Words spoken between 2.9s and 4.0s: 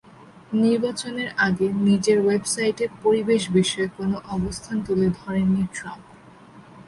পরিবেশ বিষয়ে